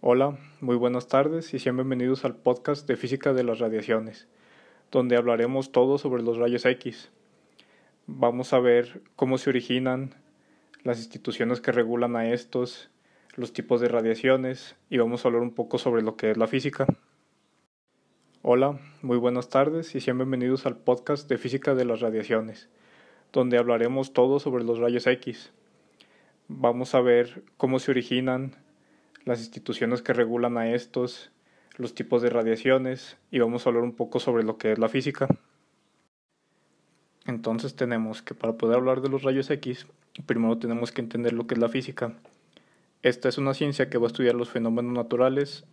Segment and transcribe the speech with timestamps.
[0.00, 4.28] Hola, muy buenas tardes y sean bienvenidos al podcast de Física de las Radiaciones,
[4.92, 7.10] donde hablaremos todo sobre los rayos X.
[8.06, 10.14] Vamos a ver cómo se originan,
[10.84, 12.90] las instituciones que regulan a estos,
[13.34, 16.46] los tipos de radiaciones y vamos a hablar un poco sobre lo que es la
[16.46, 16.86] física.
[18.42, 22.68] Hola, muy buenas tardes y sean bienvenidos al podcast de Física de las Radiaciones,
[23.32, 25.50] donde hablaremos todo sobre los rayos X.
[26.46, 28.54] Vamos a ver cómo se originan,
[29.28, 31.30] las instituciones que regulan a estos,
[31.76, 34.88] los tipos de radiaciones y vamos a hablar un poco sobre lo que es la
[34.88, 35.28] física.
[37.26, 39.86] Entonces tenemos que para poder hablar de los rayos X,
[40.24, 42.14] primero tenemos que entender lo que es la física.
[43.02, 45.64] Esta es una ciencia que va a estudiar los fenómenos naturales,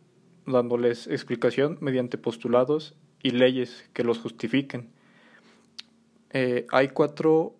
[0.46, 4.90] dándoles explicación mediante postulados y leyes que los justifiquen.
[6.32, 7.56] Eh, hay cuatro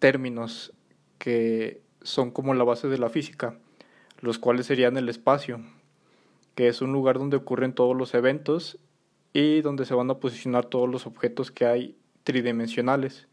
[0.00, 0.72] términos
[1.18, 3.56] que son como la base de la física
[4.22, 5.60] los cuales serían el espacio,
[6.54, 8.78] que es un lugar donde ocurren todos los eventos
[9.32, 13.26] y donde se van a posicionar todos los objetos que hay tridimensionales.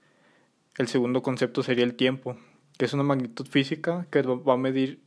[0.77, 2.37] El segundo concepto sería el tiempo,
[2.77, 4.99] que es una magnitud física que va a medir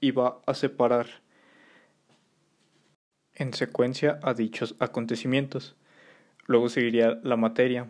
[0.00, 1.06] y va a separar
[3.34, 5.74] en secuencia a dichos acontecimientos.
[6.46, 7.86] Luego seguiría la materia,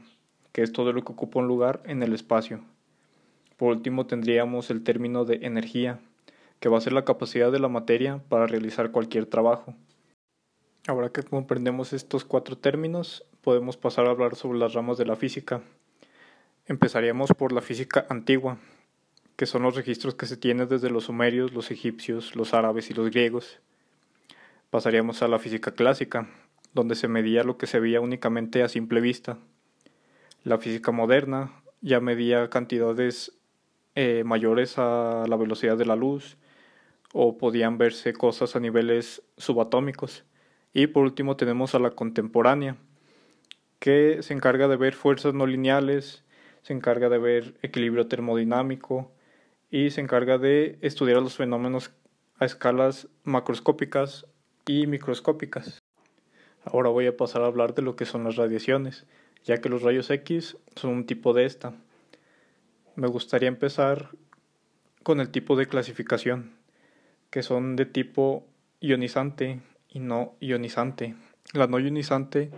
[0.52, 2.60] que es todo lo que ocupa un lugar en el espacio.
[3.56, 5.98] Por último tendríamos el término de energía,
[6.60, 9.74] que va a ser la capacidad de la materia para realizar cualquier trabajo.
[10.86, 15.16] Ahora que comprendemos estos cuatro términos, podemos pasar a hablar sobre las ramas de la
[15.16, 15.62] física.
[16.66, 18.58] Empezaríamos por la física antigua,
[19.36, 22.94] que son los registros que se tienen desde los sumerios, los egipcios, los árabes y
[22.94, 23.58] los griegos.
[24.68, 26.28] Pasaríamos a la física clásica,
[26.74, 29.38] donde se medía lo que se veía únicamente a simple vista.
[30.44, 33.32] La física moderna ya medía cantidades
[33.94, 36.36] eh, mayores a la velocidad de la luz
[37.12, 40.24] o podían verse cosas a niveles subatómicos.
[40.72, 42.76] Y por último tenemos a la contemporánea,
[43.78, 46.22] que se encarga de ver fuerzas no lineales,
[46.62, 49.10] se encarga de ver equilibrio termodinámico
[49.70, 51.90] y se encarga de estudiar los fenómenos
[52.38, 54.26] a escalas macroscópicas
[54.66, 55.80] y microscópicas.
[56.64, 59.06] Ahora voy a pasar a hablar de lo que son las radiaciones,
[59.44, 61.74] ya que los rayos X son un tipo de esta.
[62.96, 64.10] Me gustaría empezar
[65.02, 66.59] con el tipo de clasificación
[67.30, 68.44] que son de tipo
[68.80, 71.14] ionizante y no ionizante.
[71.52, 72.50] La no ionizante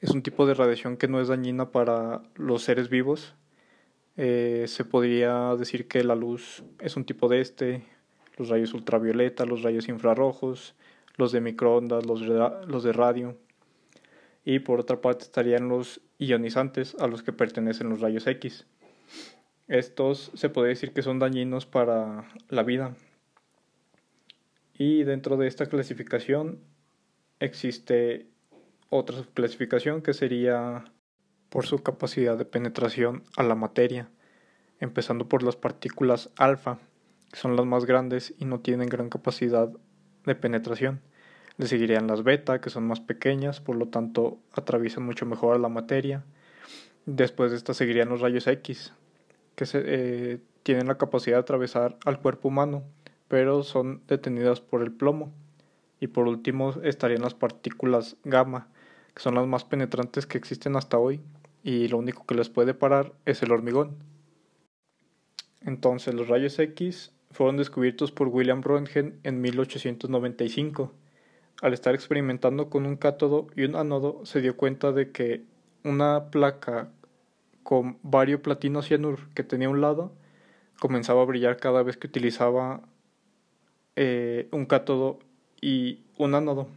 [0.00, 3.34] es un tipo de radiación que no es dañina para los seres vivos.
[4.16, 7.84] Eh, se podría decir que la luz es un tipo de este,
[8.36, 10.74] los rayos ultravioleta, los rayos infrarrojos,
[11.16, 13.36] los de microondas, los, los de radio.
[14.44, 18.66] Y por otra parte estarían los ionizantes a los que pertenecen los rayos X.
[19.68, 22.94] Estos se puede decir que son dañinos para la vida,
[24.78, 26.60] y dentro de esta clasificación
[27.40, 28.26] existe
[28.90, 30.84] otra subclasificación que sería
[31.48, 34.10] por su capacidad de penetración a la materia,
[34.80, 36.78] empezando por las partículas alfa,
[37.32, 39.70] que son las más grandes y no tienen gran capacidad
[40.24, 41.00] de penetración.
[41.56, 45.58] Le seguirían las beta, que son más pequeñas, por lo tanto atraviesan mucho mejor a
[45.58, 46.24] la materia.
[47.06, 48.92] Después de estas seguirían los rayos X,
[49.54, 52.84] que se, eh, tienen la capacidad de atravesar al cuerpo humano
[53.28, 55.32] pero son detenidas por el plomo.
[56.00, 58.68] Y por último estarían las partículas gamma,
[59.14, 61.20] que son las más penetrantes que existen hasta hoy,
[61.62, 63.96] y lo único que les puede parar es el hormigón.
[65.62, 70.92] Entonces los rayos X fueron descubiertos por William Röntgen en 1895.
[71.62, 75.42] Al estar experimentando con un cátodo y un ánodo, se dio cuenta de que
[75.82, 76.90] una placa
[77.62, 80.12] con vario platino cianur que tenía un lado
[80.78, 82.82] comenzaba a brillar cada vez que utilizaba
[83.96, 85.18] eh, un cátodo
[85.60, 86.68] y un ánodo.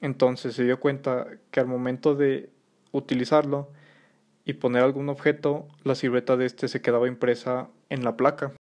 [0.00, 2.50] Entonces se dio cuenta que al momento de
[2.92, 3.70] utilizarlo
[4.44, 8.52] y poner algún objeto, la silueta de este se quedaba impresa en la placa.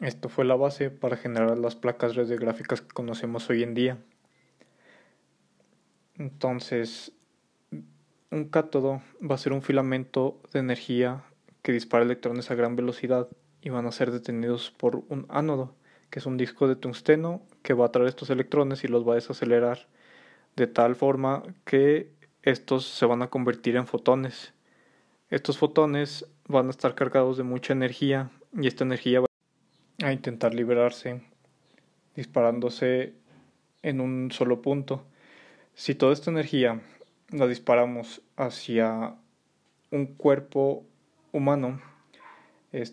[0.00, 3.98] Esto fue la base para generar las placas radiográficas que conocemos hoy en día.
[6.16, 7.12] Entonces,
[8.30, 11.24] un cátodo va a ser un filamento de energía
[11.62, 13.28] que dispara electrones a gran velocidad
[13.62, 15.74] y van a ser detenidos por un ánodo
[16.14, 19.14] que es un disco de tungsteno que va a traer estos electrones y los va
[19.14, 19.88] a desacelerar
[20.54, 22.08] de tal forma que
[22.44, 24.54] estos se van a convertir en fotones.
[25.28, 29.26] Estos fotones van a estar cargados de mucha energía y esta energía va
[30.04, 31.20] a intentar liberarse
[32.14, 33.14] disparándose
[33.82, 35.04] en un solo punto.
[35.74, 36.80] Si toda esta energía
[37.30, 39.16] la disparamos hacia
[39.90, 40.84] un cuerpo
[41.32, 41.82] humano,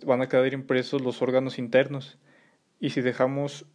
[0.08, 2.18] van a quedar impresos los órganos internos
[2.82, 3.66] y si dejamos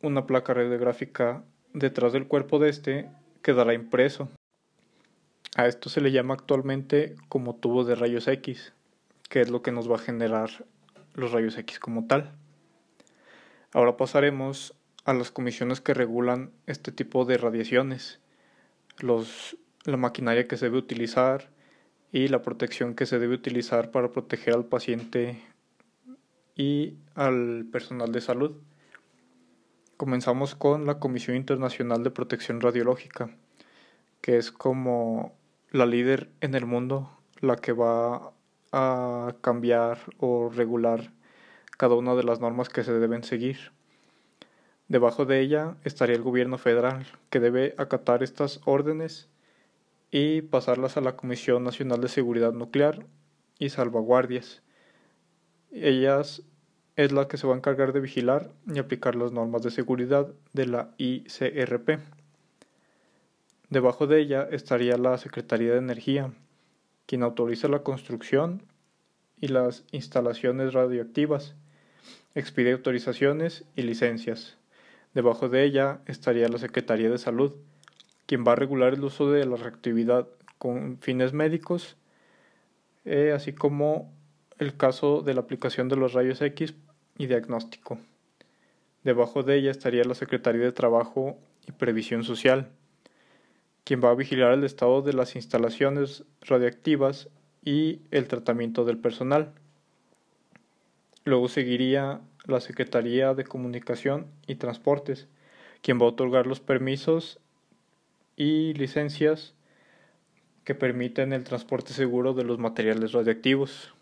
[0.00, 1.44] una placa radiográfica
[1.74, 3.10] detrás del cuerpo de este
[3.42, 4.30] quedará impreso.
[5.56, 8.72] A esto se le llama actualmente como tubo de rayos X,
[9.28, 10.48] que es lo que nos va a generar
[11.14, 12.32] los rayos X como tal.
[13.72, 14.74] Ahora pasaremos
[15.04, 18.20] a las comisiones que regulan este tipo de radiaciones,
[18.98, 21.50] los, la maquinaria que se debe utilizar
[22.12, 25.42] y la protección que se debe utilizar para proteger al paciente
[26.56, 28.52] y al personal de salud.
[29.96, 33.30] Comenzamos con la Comisión Internacional de Protección Radiológica,
[34.20, 35.34] que es como
[35.70, 37.10] la líder en el mundo,
[37.40, 38.32] la que va
[38.72, 41.12] a cambiar o regular
[41.76, 43.72] cada una de las normas que se deben seguir.
[44.88, 49.28] Debajo de ella estaría el gobierno federal, que debe acatar estas órdenes
[50.10, 53.06] y pasarlas a la Comisión Nacional de Seguridad Nuclear
[53.58, 54.62] y Salvaguardias.
[55.72, 56.42] Ellas
[56.96, 60.28] es la que se va a encargar de vigilar y aplicar las normas de seguridad
[60.52, 61.98] de la ICRP.
[63.70, 66.30] Debajo de ella estaría la Secretaría de Energía,
[67.06, 68.62] quien autoriza la construcción
[69.40, 71.54] y las instalaciones radioactivas,
[72.34, 74.58] expide autorizaciones y licencias.
[75.14, 77.54] Debajo de ella estaría la Secretaría de Salud,
[78.26, 80.28] quien va a regular el uso de la reactividad
[80.58, 81.96] con fines médicos,
[83.06, 84.12] eh, así como
[84.62, 86.74] el caso de la aplicación de los rayos X
[87.18, 87.98] y diagnóstico.
[89.04, 91.36] Debajo de ella estaría la Secretaría de Trabajo
[91.66, 92.68] y Previsión Social,
[93.84, 97.28] quien va a vigilar el estado de las instalaciones radiactivas
[97.64, 99.52] y el tratamiento del personal.
[101.24, 105.28] Luego seguiría la Secretaría de Comunicación y Transportes,
[105.82, 107.40] quien va a otorgar los permisos
[108.36, 109.54] y licencias
[110.64, 113.94] que permiten el transporte seguro de los materiales radiactivos.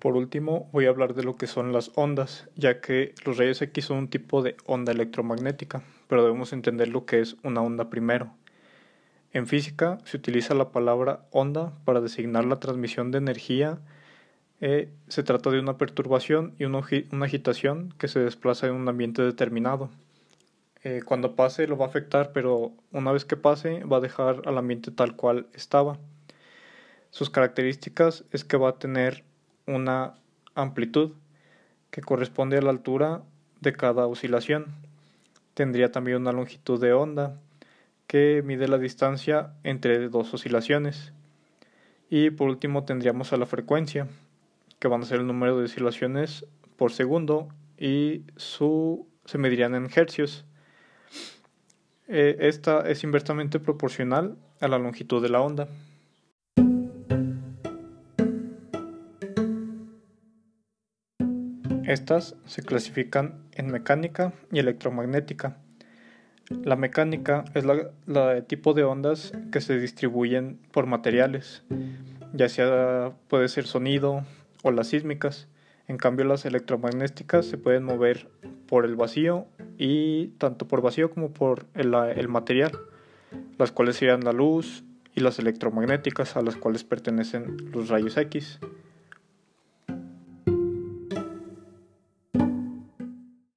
[0.00, 3.60] Por último, voy a hablar de lo que son las ondas, ya que los rayos
[3.62, 7.90] X son un tipo de onda electromagnética, pero debemos entender lo que es una onda
[7.90, 8.32] primero.
[9.32, 13.78] En física se utiliza la palabra onda para designar la transmisión de energía.
[14.60, 16.78] Eh, se trata de una perturbación y una,
[17.24, 19.90] agitación que se desplaza en un ambiente determinado.
[20.84, 24.42] Eh, cuando pase lo va a afectar, pero una vez que pase va a dejar
[24.46, 25.98] al ambiente tal cual estaba.
[27.10, 29.24] Sus características es que va a tener
[29.68, 30.14] una
[30.54, 31.12] amplitud
[31.90, 33.22] que corresponde a la altura
[33.60, 34.66] de cada oscilación.
[35.54, 37.40] Tendría también una longitud de onda
[38.06, 41.12] que mide la distancia entre dos oscilaciones.
[42.10, 44.08] Y por último tendríamos a la frecuencia,
[44.78, 49.88] que van a ser el número de oscilaciones por segundo y su, se medirían en
[49.94, 50.46] hercios.
[52.06, 55.68] Eh, esta es inversamente proporcional a la longitud de la onda.
[61.88, 65.56] Estas se clasifican en mecánica y electromagnética.
[66.50, 71.62] La mecánica es la, tipo de ondas que se distribuyen por materiales,
[72.34, 74.26] ya sea puede ser sonido
[74.62, 75.48] o las sísmicas.
[75.86, 78.28] En cambio las electromagnéticas se pueden mover
[78.66, 79.46] por el vacío
[79.78, 82.72] y tanto por vacío como por el material,
[83.56, 88.60] las cuales serían la luz y las electromagnéticas a las cuales pertenecen los rayos X.